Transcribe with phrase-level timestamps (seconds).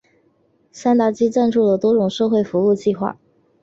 [0.71, 3.19] 山达基赞助了多种社会服务计画。